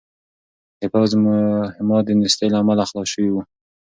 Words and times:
د 0.79 0.81
پوځ 0.93 1.11
مهمات 1.25 2.03
د 2.05 2.09
نېستۍ 2.19 2.47
له 2.51 2.57
امله 2.63 2.83
خلاص 2.89 3.07
شوي 3.13 3.29
وو. 3.31 3.41